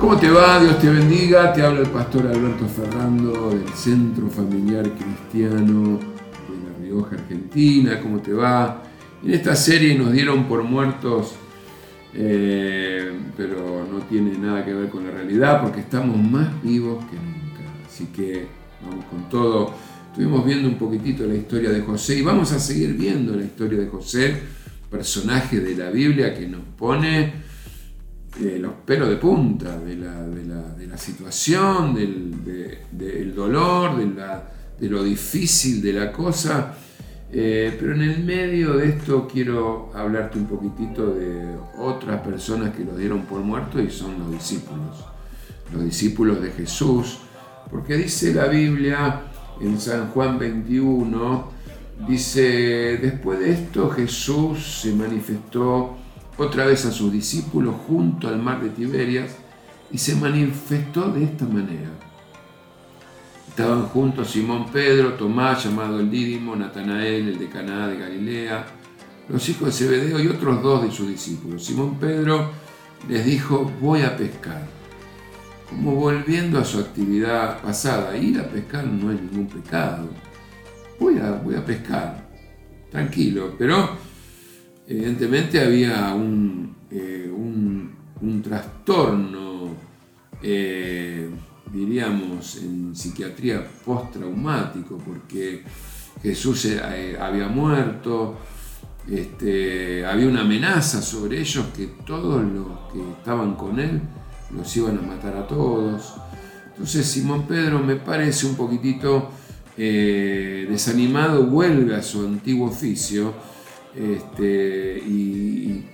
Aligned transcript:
¿Cómo 0.00 0.18
te 0.18 0.28
va? 0.28 0.60
Dios 0.60 0.78
te 0.78 0.90
bendiga. 0.90 1.52
Te 1.52 1.62
habla 1.62 1.80
el 1.80 1.88
pastor 1.88 2.26
Alberto 2.26 2.66
Ferrando 2.66 3.50
del 3.50 3.68
Centro 3.74 4.28
Familiar 4.28 4.84
Cristiano 4.90 5.98
de 5.98 6.70
La 6.70 6.78
Rioja, 6.78 7.16
Argentina. 7.16 7.98
¿Cómo 8.00 8.20
te 8.20 8.32
va? 8.32 8.82
En 9.22 9.32
esta 9.32 9.56
serie 9.56 9.94
nos 9.94 10.12
dieron 10.12 10.44
por 10.44 10.62
muertos, 10.64 11.34
eh, 12.14 13.10
pero 13.36 13.86
no 13.90 14.00
tiene 14.00 14.36
nada 14.36 14.64
que 14.64 14.74
ver 14.74 14.90
con 14.90 15.04
la 15.04 15.12
realidad 15.12 15.62
porque 15.62 15.80
estamos 15.80 16.16
más 16.18 16.62
vivos 16.62 17.02
que 17.06 17.16
nunca. 17.16 17.62
Así 17.86 18.06
que 18.06 18.46
vamos 18.84 19.06
con 19.06 19.28
todo. 19.30 19.72
Estuvimos 20.10 20.44
viendo 20.44 20.68
un 20.68 20.76
poquitito 20.76 21.24
la 21.24 21.34
historia 21.34 21.70
de 21.70 21.80
José 21.80 22.18
y 22.18 22.22
vamos 22.22 22.52
a 22.52 22.58
seguir 22.58 22.92
viendo 22.94 23.34
la 23.34 23.44
historia 23.44 23.78
de 23.78 23.86
José, 23.86 24.36
personaje 24.90 25.60
de 25.60 25.74
la 25.74 25.90
Biblia 25.90 26.34
que 26.34 26.46
nos 26.46 26.62
pone 26.76 27.45
los 28.40 28.72
pelos 28.84 29.08
de 29.08 29.16
punta 29.16 29.78
de 29.78 29.96
la, 29.96 30.98
situación, 30.98 31.94
del, 31.94 33.34
dolor, 33.34 33.96
de, 34.78 34.88
lo 34.88 35.02
difícil 35.02 35.82
de 35.82 35.92
la 35.92 36.12
cosa. 36.12 36.74
Eh, 37.32 37.76
pero 37.78 37.94
en 37.94 38.02
el 38.02 38.24
medio 38.24 38.74
de 38.74 38.88
esto 38.88 39.26
quiero 39.30 39.90
hablarte 39.94 40.38
un 40.38 40.46
poquitito 40.46 41.12
de 41.12 41.56
otras 41.76 42.20
personas 42.20 42.74
que 42.74 42.84
lo 42.84 42.96
dieron 42.96 43.22
por 43.22 43.40
muerto 43.40 43.80
y 43.80 43.90
son 43.90 44.18
los 44.20 44.30
discípulos, 44.30 45.04
los 45.72 45.84
discípulos 45.84 46.40
de 46.40 46.52
Jesús, 46.52 47.18
porque 47.68 47.96
dice 47.96 48.32
la 48.32 48.46
Biblia 48.46 49.22
en 49.60 49.80
San 49.80 50.08
Juan 50.10 50.38
21, 50.38 51.50
dice, 52.08 52.98
después 53.02 53.40
de 53.40 53.52
esto 53.52 53.90
Jesús 53.90 54.80
se 54.82 54.92
manifestó 54.92 55.96
otra 56.38 56.66
vez 56.66 56.84
a 56.84 56.92
sus 56.92 57.12
discípulos 57.12 57.74
junto 57.86 58.28
al 58.28 58.38
mar 58.38 58.60
de 58.60 58.70
Tiberias 58.70 59.36
y 59.90 59.98
se 59.98 60.16
manifestó 60.16 61.10
de 61.10 61.24
esta 61.24 61.44
manera. 61.46 61.90
Estaban 63.48 63.86
juntos 63.86 64.30
Simón 64.30 64.66
Pedro, 64.70 65.14
Tomás, 65.14 65.64
llamado 65.64 66.00
el 66.00 66.10
Dídimo, 66.10 66.54
Natanael, 66.54 67.28
el 67.28 67.38
de 67.38 67.48
Caná 67.48 67.88
de 67.88 67.98
Galilea, 67.98 68.66
los 69.28 69.48
hijos 69.48 69.66
de 69.66 69.72
Zebedeo 69.72 70.20
y 70.20 70.28
otros 70.28 70.62
dos 70.62 70.82
de 70.82 70.90
sus 70.90 71.08
discípulos. 71.08 71.64
Simón 71.64 71.98
Pedro 71.98 72.50
les 73.08 73.24
dijo, 73.24 73.70
voy 73.80 74.02
a 74.02 74.16
pescar. 74.16 74.66
Como 75.70 75.94
volviendo 75.94 76.58
a 76.58 76.64
su 76.64 76.78
actividad 76.78 77.60
pasada, 77.62 78.16
ir 78.16 78.38
a 78.38 78.48
pescar 78.48 78.86
no 78.86 79.10
es 79.10 79.20
ningún 79.20 79.46
pecado. 79.46 80.08
Voy 81.00 81.18
a, 81.18 81.32
voy 81.32 81.54
a 81.54 81.64
pescar, 81.64 82.28
tranquilo, 82.90 83.54
pero 83.58 83.96
evidentemente 84.88 85.60
había 85.60 86.14
un, 86.14 86.76
eh, 86.90 87.30
trastorno, 88.42 89.74
eh, 90.42 91.28
diríamos, 91.72 92.56
en 92.58 92.94
psiquiatría 92.94 93.66
postraumático, 93.84 94.98
porque 94.98 95.62
Jesús 96.22 96.64
eh, 96.66 97.16
había 97.20 97.48
muerto, 97.48 98.36
este, 99.10 100.04
había 100.04 100.28
una 100.28 100.42
amenaza 100.42 101.02
sobre 101.02 101.40
ellos 101.40 101.66
que 101.76 101.86
todos 102.06 102.42
los 102.42 102.92
que 102.92 103.10
estaban 103.18 103.54
con 103.54 103.78
él 103.78 104.00
los 104.54 104.76
iban 104.76 104.98
a 104.98 105.02
matar 105.02 105.36
a 105.36 105.46
todos. 105.46 106.14
Entonces 106.70 107.06
Simón 107.06 107.46
Pedro 107.46 107.78
me 107.80 107.96
parece 107.96 108.46
un 108.46 108.54
poquitito 108.54 109.30
desanimado, 109.76 111.46
vuelve 111.46 111.94
a 111.94 112.02
su 112.02 112.24
antiguo 112.24 112.68
oficio, 112.68 113.34
este, 113.96 114.98
y, 114.98 115.84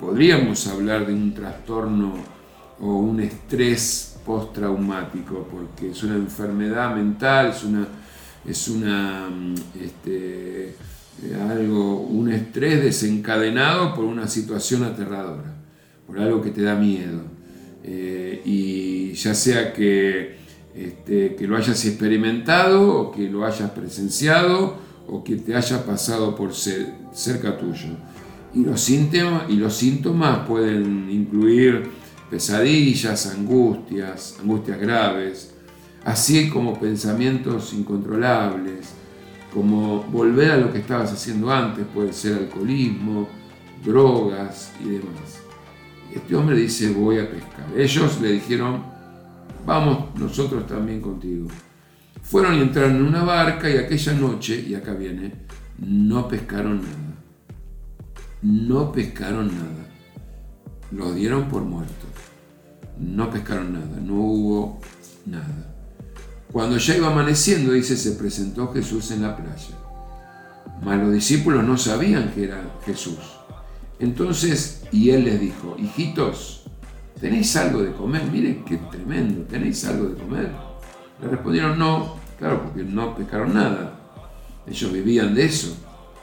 podríamos 0.00 0.66
hablar 0.66 1.06
de 1.06 1.12
un 1.12 1.32
trastorno 1.32 2.14
o 2.80 2.96
un 2.96 3.20
estrés 3.20 4.18
postraumático, 4.24 5.46
porque 5.50 5.90
es 5.90 6.02
una 6.02 6.16
enfermedad 6.16 6.94
mental, 6.94 7.50
es 7.50 7.62
una, 7.62 7.86
es 8.44 8.68
una 8.68 9.28
este, 9.80 10.74
algo, 11.48 12.00
un 12.00 12.32
estrés 12.32 12.82
desencadenado 12.82 13.94
por 13.94 14.04
una 14.04 14.26
situación 14.26 14.82
aterradora, 14.82 15.54
por 16.06 16.18
algo 16.18 16.42
que 16.42 16.50
te 16.50 16.62
da 16.62 16.74
miedo. 16.74 17.22
Eh, 17.84 18.42
y 18.44 19.12
ya 19.12 19.34
sea 19.34 19.72
que, 19.72 20.36
este, 20.74 21.36
que 21.36 21.46
lo 21.46 21.56
hayas 21.56 21.84
experimentado 21.84 22.98
o 22.98 23.12
que 23.12 23.28
lo 23.28 23.44
hayas 23.44 23.70
presenciado, 23.70 24.78
o 25.12 25.22
que 25.22 25.36
te 25.36 25.54
haya 25.54 25.84
pasado 25.84 26.34
por 26.34 26.54
cerca 26.54 27.58
tuyo. 27.58 27.90
Y 28.54 28.64
los, 28.64 28.80
síntomas, 28.80 29.42
y 29.50 29.56
los 29.56 29.74
síntomas 29.74 30.46
pueden 30.46 31.10
incluir 31.10 31.90
pesadillas, 32.30 33.26
angustias, 33.26 34.38
angustias 34.40 34.80
graves, 34.80 35.54
así 36.04 36.48
como 36.48 36.80
pensamientos 36.80 37.74
incontrolables, 37.74 38.94
como 39.52 40.02
volver 40.04 40.52
a 40.52 40.56
lo 40.56 40.72
que 40.72 40.78
estabas 40.78 41.12
haciendo 41.12 41.50
antes, 41.50 41.84
puede 41.92 42.14
ser 42.14 42.38
alcoholismo, 42.38 43.28
drogas 43.84 44.72
y 44.82 44.88
demás. 44.88 45.42
Este 46.14 46.34
hombre 46.34 46.56
dice, 46.56 46.90
voy 46.90 47.18
a 47.18 47.30
pescar. 47.30 47.66
Ellos 47.76 48.18
le 48.22 48.32
dijeron, 48.32 48.82
vamos 49.66 50.18
nosotros 50.18 50.66
también 50.66 51.02
contigo. 51.02 51.48
Fueron 52.20 52.54
y 52.56 52.60
entraron 52.60 52.96
en 52.96 53.02
una 53.02 53.24
barca 53.24 53.70
y 53.70 53.76
aquella 53.76 54.12
noche, 54.12 54.64
y 54.68 54.74
acá 54.74 54.92
viene, 54.94 55.32
no 55.78 56.28
pescaron 56.28 56.82
nada. 56.82 57.14
No 58.42 58.92
pescaron 58.92 59.48
nada. 59.48 59.86
Los 60.90 61.14
dieron 61.14 61.48
por 61.48 61.62
muertos. 61.62 62.10
No 62.98 63.30
pescaron 63.30 63.72
nada, 63.72 64.00
no 64.00 64.14
hubo 64.14 64.80
nada. 65.26 65.74
Cuando 66.52 66.76
ya 66.76 66.96
iba 66.96 67.08
amaneciendo, 67.08 67.72
dice, 67.72 67.96
se 67.96 68.12
presentó 68.12 68.72
Jesús 68.72 69.10
en 69.10 69.22
la 69.22 69.36
playa. 69.36 69.78
Mas 70.82 71.00
los 71.00 71.12
discípulos 71.12 71.64
no 71.64 71.78
sabían 71.78 72.32
que 72.32 72.44
era 72.44 72.62
Jesús. 72.84 73.18
Entonces, 73.98 74.82
y 74.90 75.10
él 75.10 75.24
les 75.24 75.40
dijo, 75.40 75.76
hijitos, 75.78 76.64
¿tenéis 77.20 77.54
algo 77.56 77.82
de 77.82 77.92
comer? 77.92 78.24
Miren 78.30 78.64
qué 78.64 78.76
tremendo, 78.90 79.42
¿tenéis 79.42 79.84
algo 79.84 80.08
de 80.08 80.14
comer? 80.16 80.71
Le 81.22 81.28
respondieron 81.28 81.78
no, 81.78 82.16
claro, 82.38 82.62
porque 82.64 82.82
no 82.82 83.14
pescaron 83.14 83.54
nada. 83.54 83.98
Ellos 84.66 84.92
vivían 84.92 85.34
de 85.34 85.44
eso. 85.44 85.76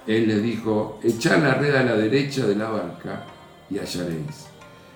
Él 0.06 0.28
les 0.28 0.44
dijo, 0.44 1.00
echad 1.04 1.42
la 1.42 1.56
red 1.56 1.76
a 1.76 1.84
la 1.84 1.96
derecha 1.96 2.46
de 2.46 2.56
la 2.56 2.70
barca 2.70 3.26
y 3.70 3.78
hallaréis. 3.78 4.48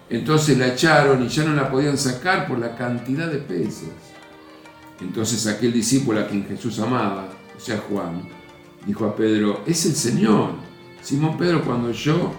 Entonces 0.10 0.58
la 0.58 0.68
echaron 0.68 1.24
y 1.24 1.28
ya 1.28 1.44
no 1.46 1.56
la 1.56 1.72
podían 1.72 1.98
sacar 1.98 2.48
por 2.48 2.60
la 2.60 2.76
cantidad 2.76 3.32
de 3.32 3.40
peces. 3.40 3.90
Entonces 5.00 5.48
aquel 5.48 5.74
discípulo 5.74 6.20
a 6.20 6.28
quien 6.28 6.46
Jesús 6.46 6.80
amaba, 6.80 7.30
o 7.56 7.60
sea 7.60 7.78
Juan, 7.90 8.28
dijo 8.86 9.06
a 9.06 9.16
Pedro, 9.16 9.62
es 9.66 9.86
el 9.86 9.96
Señor. 9.96 10.52
Simón 11.02 11.38
Pedro 11.38 11.64
cuando 11.64 11.90
oyó 11.90 12.32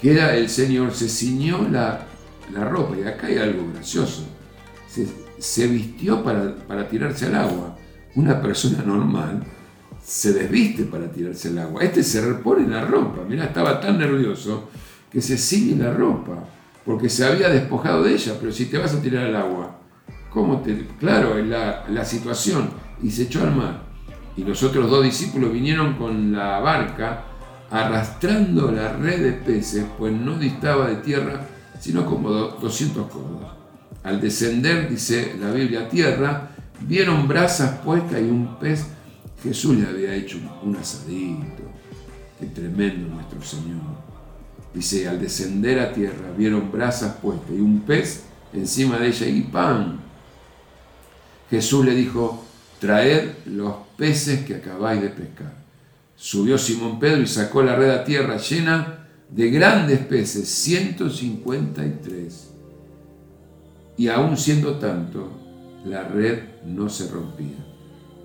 que 0.00 0.12
era 0.12 0.36
el 0.36 0.48
Señor 0.48 0.92
se 0.92 1.08
ciñó 1.08 1.68
la, 1.68 2.06
la 2.52 2.64
ropa. 2.64 2.96
Y 2.96 3.06
acá 3.06 3.28
hay 3.28 3.38
algo 3.38 3.70
gracioso 3.72 4.24
se 4.94 5.08
vistió 5.68 6.22
para, 6.22 6.88
tirarse 6.88 7.26
al 7.26 7.36
agua. 7.36 7.76
Una 8.16 8.40
persona 8.40 8.82
normal 8.84 9.42
se 10.02 10.32
desviste 10.32 10.84
para 10.84 11.10
tirarse 11.10 11.48
al 11.48 11.58
agua. 11.58 11.82
Este 11.82 12.02
se 12.02 12.20
repone 12.20 12.68
la 12.68 12.84
ropa. 12.84 13.22
Mira, 13.28 13.44
estaba 13.44 13.80
tan 13.80 13.98
nervioso 13.98 14.68
que 15.10 15.20
se 15.20 15.36
sigue 15.38 15.76
la 15.76 15.92
ropa 15.92 16.44
porque 16.84 17.08
se 17.08 17.24
había 17.24 17.48
despojado 17.48 18.02
de 18.02 18.14
ella. 18.14 18.34
Pero 18.38 18.52
si 18.52 18.66
te 18.66 18.78
vas 18.78 18.94
a 18.94 19.00
tirar 19.00 19.26
al 19.26 19.36
agua, 19.36 19.78
¿cómo 20.30 20.60
te.? 20.60 20.86
Claro, 20.98 21.42
la, 21.42 21.86
la 21.88 22.04
situación. 22.04 22.70
Y 23.02 23.10
se 23.10 23.24
echó 23.24 23.42
al 23.42 23.54
mar. 23.54 23.82
Y 24.36 24.44
los 24.44 24.62
otros 24.62 24.90
dos 24.90 25.04
discípulos 25.04 25.52
vinieron 25.52 25.94
con 25.94 26.32
la 26.32 26.60
barca 26.60 27.24
arrastrando 27.70 28.70
la 28.70 28.92
red 28.92 29.22
de 29.22 29.32
peces, 29.32 29.84
pues 29.98 30.12
no 30.12 30.36
distaba 30.38 30.88
de 30.88 30.96
tierra, 30.96 31.40
sino 31.80 32.06
como 32.06 32.30
200 32.30 33.10
codos. 33.10 33.63
Al 34.04 34.20
descender, 34.20 34.90
dice 34.90 35.34
la 35.40 35.50
Biblia, 35.50 35.86
a 35.86 35.88
tierra, 35.88 36.50
vieron 36.82 37.26
brasas 37.26 37.78
puestas 37.78 38.20
y 38.20 38.24
un 38.24 38.58
pez. 38.58 38.84
Jesús 39.42 39.78
le 39.78 39.86
había 39.86 40.14
hecho 40.14 40.38
un 40.62 40.76
asadito. 40.76 41.62
Qué 42.38 42.46
tremendo 42.46 43.08
nuestro 43.08 43.42
Señor. 43.42 43.80
Dice, 44.74 45.08
al 45.08 45.18
descender 45.18 45.80
a 45.80 45.92
tierra, 45.92 46.32
vieron 46.36 46.70
brasas 46.70 47.16
puestas 47.16 47.50
y 47.50 47.60
un 47.60 47.80
pez 47.80 48.24
encima 48.52 48.98
de 48.98 49.08
ella 49.08 49.26
y 49.26 49.40
pan. 49.40 50.00
Jesús 51.48 51.86
le 51.86 51.94
dijo, 51.94 52.44
traed 52.80 53.30
los 53.46 53.74
peces 53.96 54.44
que 54.44 54.56
acabáis 54.56 55.00
de 55.00 55.08
pescar. 55.08 55.54
Subió 56.14 56.58
Simón 56.58 56.98
Pedro 56.98 57.22
y 57.22 57.26
sacó 57.26 57.62
la 57.62 57.74
red 57.74 57.88
a 57.88 58.04
tierra 58.04 58.36
llena 58.36 59.06
de 59.30 59.50
grandes 59.50 60.00
peces, 60.00 60.46
153 60.48 62.53
y 63.96 64.08
aún 64.08 64.36
siendo 64.36 64.78
tanto, 64.78 65.30
la 65.84 66.04
red 66.04 66.40
no 66.64 66.88
se 66.88 67.10
rompía. 67.10 67.56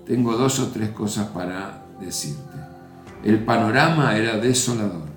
Tengo 0.06 0.36
dos 0.36 0.58
o 0.58 0.68
tres 0.68 0.90
cosas 0.90 1.28
para 1.28 1.84
decirte. 2.00 2.56
El 3.22 3.44
panorama 3.44 4.16
era 4.16 4.38
desolador. 4.38 5.08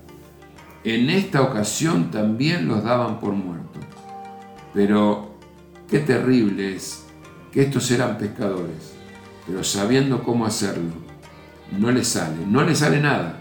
En 0.84 1.10
esta 1.10 1.42
ocasión 1.42 2.12
también 2.12 2.68
los 2.68 2.84
daban 2.84 3.20
por 3.20 3.34
muertos. 3.34 3.84
Pero 4.74 5.38
qué 5.88 6.00
terrible 6.00 6.76
es 6.76 7.06
que 7.52 7.64
estos 7.64 7.90
eran 7.92 8.18
pescadores, 8.18 8.94
pero 9.48 9.64
sabiendo 9.64 10.24
cómo 10.24 10.46
hacerlo, 10.46 10.92
no 11.80 11.92
les 11.92 12.08
sale, 12.08 12.46
no 12.48 12.64
les 12.64 12.80
sale 12.80 13.00
nada. 13.00 13.40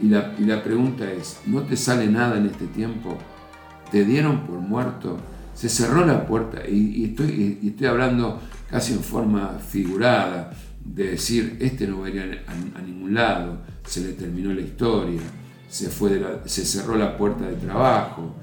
Y 0.00 0.08
la, 0.08 0.34
y 0.38 0.44
la 0.44 0.62
pregunta 0.62 1.10
es, 1.10 1.40
¿no 1.46 1.62
te 1.62 1.76
sale 1.76 2.06
nada 2.06 2.36
en 2.36 2.46
este 2.46 2.66
tiempo? 2.66 3.18
¿Te 3.90 4.04
dieron 4.04 4.46
por 4.46 4.58
muerto? 4.58 5.18
Se 5.58 5.68
cerró 5.68 6.06
la 6.06 6.24
puerta 6.24 6.60
y, 6.68 7.06
estoy, 7.06 7.58
estoy 7.64 7.88
hablando 7.88 8.40
casi 8.70 8.92
en 8.92 9.00
forma 9.00 9.58
figurada, 9.58 10.52
de 10.84 11.10
decir, 11.10 11.56
este 11.58 11.88
no 11.88 12.02
va 12.02 12.06
a 12.06 12.10
ir 12.10 12.44
a, 12.46 12.80
ningún 12.80 13.12
lado, 13.12 13.58
se 13.84 14.02
le 14.02 14.12
terminó 14.12 14.54
la 14.54 14.60
historia, 14.60 15.20
se, 15.68 15.88
fue 15.88 16.22
se 16.44 16.64
cerró 16.64 16.94
la 16.94 17.18
puerta 17.18 17.44
de 17.44 17.56
trabajo, 17.56 18.36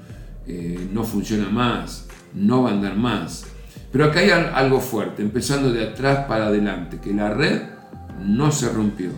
eh, 0.46 0.90
no 0.92 1.04
funciona 1.04 1.48
más, 1.48 2.06
no 2.34 2.64
va 2.64 2.68
a 2.68 2.72
andar 2.74 2.98
más. 2.98 3.46
Pero 3.90 4.04
acá 4.04 4.20
hay 4.20 4.28
algo 4.28 4.78
fuerte, 4.78 5.22
empezando 5.22 5.72
de 5.72 5.88
atrás 5.88 6.26
para 6.26 6.48
adelante, 6.48 6.98
que 7.02 7.14
la 7.14 7.32
red 7.32 7.62
no 8.26 8.52
se 8.52 8.68
rompió. 8.68 9.08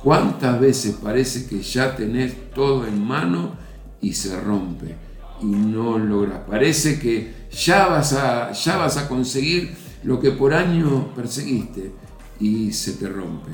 ¿Cuántas 0.00 0.60
veces 0.60 0.94
parece 1.02 1.48
que 1.48 1.60
ya 1.60 1.96
tenés 1.96 2.52
todo 2.52 2.86
en 2.86 3.04
mano 3.04 3.56
y 4.00 4.12
se 4.12 4.40
rompe 4.40 4.94
y 5.40 5.46
no 5.46 5.98
logras? 5.98 6.40
Parece 6.48 6.98
que 6.98 7.46
ya 7.50 7.86
vas 7.86 8.12
a, 8.12 8.52
ya 8.52 8.76
vas 8.76 8.96
a 8.96 9.08
conseguir 9.08 9.74
lo 10.02 10.20
que 10.20 10.30
por 10.30 10.54
años 10.54 11.06
perseguiste 11.14 11.92
y 12.38 12.72
se 12.72 12.92
te 12.92 13.08
rompe. 13.08 13.50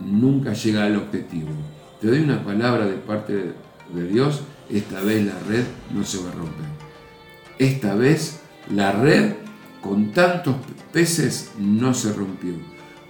Nunca 0.00 0.52
llega 0.52 0.84
al 0.84 0.96
objetivo. 0.96 1.48
Te 2.00 2.06
doy 2.06 2.20
una 2.20 2.44
palabra 2.44 2.86
de 2.86 2.94
parte 2.94 3.52
de 3.92 4.06
Dios, 4.06 4.42
esta 4.70 5.00
vez 5.00 5.24
la 5.26 5.38
red 5.48 5.64
no 5.94 6.04
se 6.04 6.18
va 6.18 6.30
a 6.30 6.34
romper. 6.34 6.66
Esta 7.58 7.94
vez 7.94 8.40
la 8.70 8.92
red 8.92 9.32
con 9.80 10.12
tantos 10.12 10.56
peces 10.92 11.50
no 11.58 11.94
se 11.94 12.12
rompió. 12.12 12.52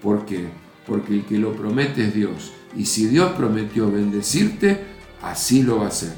¿Por 0.03 0.25
qué? 0.25 0.49
Porque 0.87 1.15
el 1.15 1.25
que 1.25 1.39
lo 1.39 1.53
promete 1.53 2.07
es 2.07 2.15
Dios. 2.15 2.53
Y 2.77 2.87
si 2.87 3.07
Dios 3.07 3.33
prometió 3.33 3.91
bendecirte, 3.91 4.85
así 5.23 5.63
lo 5.63 5.79
va 5.79 5.87
a 5.87 5.89
hacer. 5.89 6.15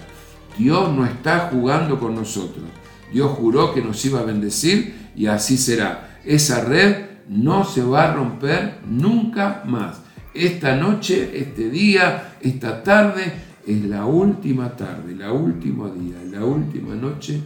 Dios 0.60 0.94
no 0.94 1.06
está 1.06 1.48
jugando 1.50 1.98
con 1.98 2.14
nosotros. 2.14 2.66
Dios 3.10 3.30
juró 3.30 3.72
que 3.72 3.80
nos 3.80 4.04
iba 4.04 4.20
a 4.20 4.24
bendecir 4.24 5.10
y 5.16 5.24
así 5.24 5.56
será. 5.56 6.18
Esa 6.22 6.62
red 6.62 6.96
no 7.30 7.64
se 7.64 7.82
va 7.82 8.04
a 8.04 8.14
romper 8.14 8.80
nunca 8.86 9.62
más. 9.64 10.02
Esta 10.34 10.76
noche, 10.76 11.30
este 11.32 11.70
día, 11.70 12.36
esta 12.42 12.82
tarde 12.82 13.32
es 13.66 13.84
la 13.86 14.04
última 14.04 14.76
tarde, 14.76 15.16
la 15.16 15.32
última 15.32 15.90
día, 15.90 16.16
la 16.30 16.44
última 16.44 16.94
noche 16.94 17.40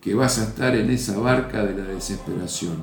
que 0.00 0.14
vas 0.14 0.38
a 0.38 0.44
estar 0.44 0.76
en 0.76 0.88
esa 0.90 1.18
barca 1.18 1.64
de 1.64 1.76
la 1.76 1.88
desesperación. 1.88 2.76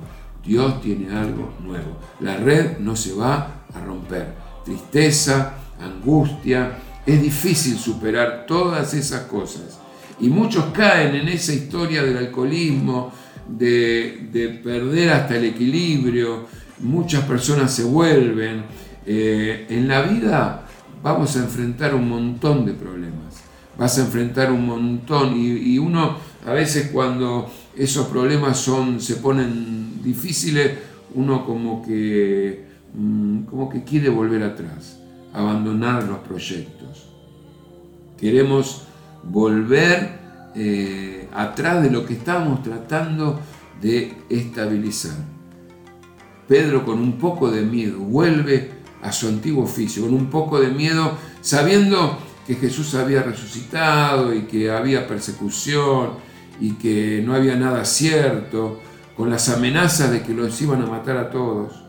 Dios 0.45 0.81
tiene 0.81 1.15
algo 1.15 1.53
nuevo. 1.63 1.97
La 2.19 2.35
red 2.35 2.79
no 2.79 2.97
se 2.97 3.13
va 3.13 3.63
a 3.73 3.79
romper. 3.85 4.33
Tristeza, 4.65 5.53
angustia, 5.79 6.73
es 7.05 7.21
difícil 7.21 7.77
superar 7.77 8.45
todas 8.47 8.93
esas 8.93 9.21
cosas. 9.21 9.79
Y 10.19 10.29
muchos 10.29 10.65
caen 10.73 11.15
en 11.15 11.27
esa 11.29 11.53
historia 11.53 12.03
del 12.03 12.17
alcoholismo, 12.17 13.11
de, 13.47 14.59
perder 14.63 15.09
hasta 15.11 15.37
el 15.37 15.45
equilibrio, 15.45 16.45
muchas 16.79 17.23
personas 17.23 17.73
se 17.73 17.83
vuelven. 17.83 18.63
Eh, 19.05 19.65
en 19.69 19.87
la 19.87 20.01
vida 20.01 20.67
vamos 21.01 21.35
a 21.35 21.39
enfrentar 21.39 21.95
un 21.95 22.09
montón 22.09 22.65
de 22.65 22.73
problemas, 22.73 23.41
vas 23.77 23.97
a 23.97 24.01
enfrentar 24.01 24.51
un 24.51 24.65
montón 24.65 25.35
y, 25.35 25.77
uno 25.77 26.17
a 26.45 26.53
veces 26.53 26.89
cuando 26.91 27.51
esos 27.75 28.07
problemas 28.07 28.57
son, 28.57 28.99
se 28.99 29.15
ponen 29.15 30.01
difíciles, 30.03 30.71
uno 31.15 31.45
como 31.45 31.81
que, 31.81 32.65
mm, 32.93 33.43
como 33.43 33.69
que 33.69 33.83
quiere 33.83 34.09
volver 34.09 34.43
atrás, 34.43 34.98
abandonar 35.33 36.03
los 36.03 36.19
proyectos. 36.19 37.09
Queremos 38.19 38.83
volver 39.23 40.19
eh, 40.55 41.27
atrás 41.33 41.83
de 41.83 41.91
lo 41.91 42.05
que 42.05 42.13
estábamos 42.13 42.63
tratando 42.63 43.39
de 43.81 44.13
estabilizar. 44.29 45.15
Pedro 46.47 46.83
con 46.83 46.99
un 46.99 47.17
poco 47.17 47.51
de 47.51 47.61
miedo 47.61 47.99
vuelve 47.99 48.71
a 49.01 49.11
su 49.11 49.27
antiguo 49.27 49.63
oficio, 49.63 50.03
con 50.03 50.13
un 50.13 50.29
poco 50.29 50.59
de 50.59 50.69
miedo, 50.69 51.13
sabiendo 51.41 52.17
que 52.45 52.55
Jesús 52.55 52.95
había 52.95 53.21
resucitado 53.21 54.33
y 54.33 54.41
que 54.41 54.71
había 54.71 55.07
persecución 55.07 56.11
y 56.59 56.71
que 56.71 57.21
no 57.23 57.35
había 57.35 57.55
nada 57.55 57.85
cierto, 57.85 58.81
con 59.15 59.29
las 59.29 59.47
amenazas 59.49 60.11
de 60.11 60.23
que 60.23 60.33
los 60.33 60.59
iban 60.61 60.81
a 60.81 60.87
matar 60.87 61.17
a 61.17 61.29
todos 61.29 61.83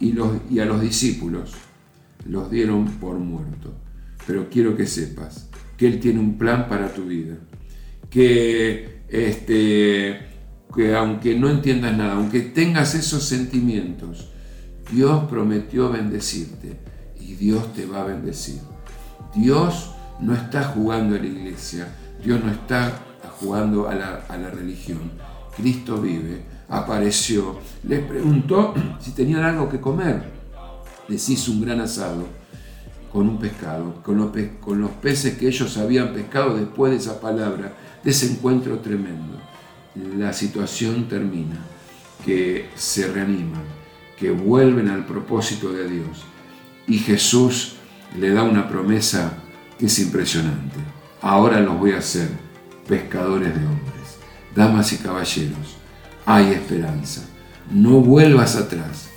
y 0.00 0.58
a 0.58 0.64
los 0.64 0.80
discípulos 0.80 1.52
los 2.26 2.50
dieron 2.50 2.86
por 2.98 3.18
muertos. 3.18 3.72
Pero 4.26 4.48
quiero 4.50 4.76
que 4.76 4.86
sepas 4.86 5.48
que 5.76 5.86
Él 5.86 6.00
tiene 6.00 6.20
un 6.20 6.38
plan 6.38 6.68
para 6.68 6.92
tu 6.92 7.04
vida 7.04 7.36
que, 8.14 9.00
este, 9.08 10.20
que 10.72 10.94
aunque 10.94 11.36
no 11.36 11.50
entiendas 11.50 11.96
nada, 11.96 12.12
aunque 12.14 12.42
tengas 12.42 12.94
esos 12.94 13.24
sentimientos, 13.24 14.30
Dios 14.92 15.24
prometió 15.28 15.90
bendecirte 15.90 16.78
y 17.18 17.34
Dios 17.34 17.72
te 17.72 17.86
va 17.86 18.02
a 18.02 18.04
bendecir. 18.04 18.60
Dios 19.34 19.90
no 20.20 20.32
está 20.32 20.62
jugando 20.62 21.16
a 21.16 21.18
la 21.18 21.26
iglesia, 21.26 21.88
Dios 22.22 22.42
no 22.44 22.52
está 22.52 23.00
jugando 23.40 23.88
a 23.88 23.96
la, 23.96 24.24
a 24.28 24.36
la 24.36 24.50
religión. 24.50 25.10
Cristo 25.56 26.00
vive, 26.00 26.44
apareció, 26.68 27.58
les 27.82 28.00
preguntó 28.04 28.74
si 29.00 29.10
tenían 29.10 29.42
algo 29.42 29.68
que 29.68 29.80
comer. 29.80 30.43
Les 31.08 31.28
hizo 31.28 31.52
un 31.52 31.62
gran 31.62 31.80
asado 31.80 32.26
con 33.12 33.28
un 33.28 33.38
pescado, 33.38 34.02
con 34.02 34.16
los, 34.18 34.30
con 34.60 34.80
los 34.80 34.90
peces 34.90 35.38
que 35.38 35.46
ellos 35.46 35.76
habían 35.76 36.12
pescado 36.12 36.56
después 36.56 36.90
de 36.90 36.98
esa 36.98 37.20
palabra 37.20 37.72
desencuentro 38.02 38.78
tremendo. 38.80 39.38
La 40.18 40.32
situación 40.32 41.08
termina, 41.08 41.56
que 42.24 42.68
se 42.74 43.06
reaniman, 43.06 43.62
que 44.18 44.30
vuelven 44.30 44.88
al 44.88 45.06
propósito 45.06 45.72
de 45.72 45.88
Dios. 45.88 46.24
Y 46.86 46.98
Jesús 46.98 47.76
le 48.18 48.30
da 48.30 48.42
una 48.42 48.68
promesa 48.68 49.38
que 49.78 49.86
es 49.86 49.98
impresionante. 49.98 50.76
Ahora 51.20 51.60
los 51.60 51.78
voy 51.78 51.92
a 51.92 51.98
hacer 51.98 52.28
pescadores 52.88 53.54
de 53.54 53.64
hombres. 53.64 54.18
Damas 54.54 54.92
y 54.92 54.96
caballeros, 54.98 55.76
hay 56.26 56.52
esperanza. 56.52 57.24
No 57.70 58.00
vuelvas 58.00 58.56
atrás. 58.56 59.08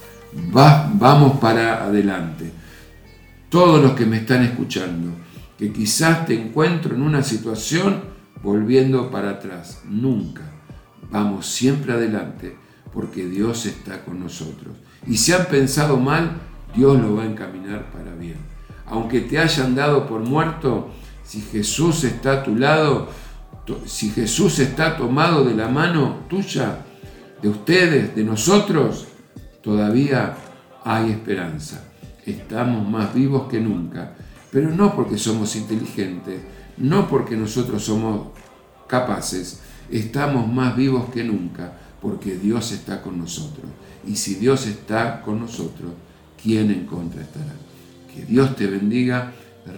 Vamos 0.51 1.39
para 1.39 1.84
adelante. 1.84 2.51
Todos 3.50 3.82
los 3.82 3.94
que 3.94 4.06
me 4.06 4.17
están 4.17 4.44
escuchando, 4.44 5.10
que 5.58 5.72
quizás 5.72 6.25
te 6.25 6.39
encuentro 6.39 6.96
en 6.96 7.01
una 7.01 7.24
situación 7.24 8.01
volviendo 8.44 9.10
para 9.10 9.32
atrás, 9.32 9.82
nunca. 9.86 10.44
Vamos 11.10 11.48
siempre 11.48 11.94
adelante 11.94 12.56
porque 12.94 13.25
Dios 13.25 13.65
está 13.65 14.03
con 14.03 14.20
nosotros. 14.20 14.75
Y 15.06 15.17
si 15.17 15.32
han 15.32 15.46
pensado 15.46 15.98
mal, 15.98 16.38
Dios 16.75 17.00
lo 17.00 17.15
va 17.15 17.24
a 17.24 17.27
encaminar 17.27 17.91
para 17.91 18.13
bien. 18.15 18.38
Aunque 18.86 19.22
te 19.22 19.39
hayan 19.39 19.75
dado 19.75 20.08
por 20.08 20.22
muerto, 20.22 20.91
si 21.24 21.41
Jesús 21.41 22.03
está 22.03 22.34
a 22.34 22.44
tu 22.44 22.56
lado, 22.56 23.10
si 23.86 24.10
Jesús 24.10 24.60
está 24.60 24.96
tomado 24.98 25.44
de 25.44 25.56
la 25.56 25.67
mano 25.67 26.22
tuya, 26.29 26.86
de 27.41 27.50
ustedes, 27.50 28.15
de 28.15 28.24
nosotros, 28.24 29.07
todavía 29.68 30.34
hay 30.86 31.12
esperanza. 31.12 31.84
Estamos 32.26 32.90
más 32.90 33.14
vivos 33.14 33.50
que 33.50 33.60
nunca, 33.60 34.14
pero 34.50 34.70
no 34.70 34.96
porque 34.96 35.18
somos 35.18 35.58
inteligentes, 35.58 36.40
no 36.78 37.10
porque 37.10 37.36
nosotros 37.36 37.84
somos 37.84 38.30
capaces, 38.88 39.60
estamos 39.92 40.48
más 40.48 40.74
vivos 40.74 41.10
que 41.10 41.26
nunca, 41.26 41.74
porque 42.02 42.38
Dios 42.38 42.72
está 42.72 43.02
con 43.02 43.20
nosotros. 43.20 43.66
Y 44.08 44.16
si 44.16 44.36
Dios 44.36 44.68
está 44.68 45.22
con 45.22 45.42
nosotros, 45.42 45.92
¿quién 46.42 46.72
en 46.72 46.86
contra 46.86 47.22
estará? 47.22 47.52
Que 48.16 48.24
Dios 48.24 48.56
te 48.56 48.68
bendiga 48.68 49.34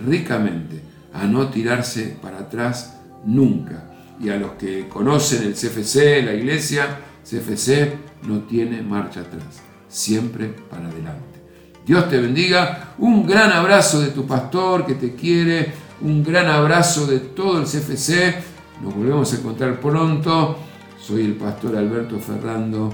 ricamente 0.05 0.83
a 1.15 1.25
no 1.25 1.47
tirarse 1.47 2.15
para 2.21 2.41
atrás 2.41 2.99
nunca. 3.25 3.85
Y 4.21 4.29
a 4.29 4.37
los 4.37 4.51
que 4.51 4.87
conocen 4.87 5.47
el 5.47 5.53
CFC, 5.53 6.23
la 6.23 6.35
iglesia, 6.35 6.99
CFC 7.23 7.93
no 8.27 8.41
tiene 8.41 8.83
marcha 8.83 9.21
atrás, 9.21 9.63
siempre 9.89 10.47
para 10.69 10.87
adelante. 10.87 11.39
Dios 11.85 12.07
te 12.07 12.19
bendiga, 12.19 12.93
un 12.99 13.25
gran 13.25 13.51
abrazo 13.51 13.99
de 13.99 14.09
tu 14.09 14.25
pastor 14.25 14.85
que 14.85 14.93
te 14.93 15.15
quiere, 15.15 15.73
un 16.01 16.23
gran 16.23 16.47
abrazo 16.47 17.07
de 17.07 17.19
todo 17.19 17.59
el 17.59 17.65
CFC. 17.65 18.35
Nos 18.81 18.95
volvemos 18.95 19.33
a 19.33 19.37
encontrar 19.37 19.79
pronto. 19.79 20.57
Soy 21.01 21.25
el 21.25 21.33
pastor 21.33 21.75
Alberto 21.75 22.19
Ferrando 22.19 22.93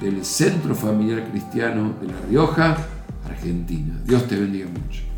del 0.00 0.24
Centro 0.24 0.74
Familiar 0.74 1.30
Cristiano 1.30 1.94
de 2.00 2.08
La 2.08 2.20
Rioja, 2.28 2.76
Argentina. 3.24 4.00
Dios 4.04 4.26
te 4.26 4.36
bendiga 4.36 4.68
mucho. 4.68 5.11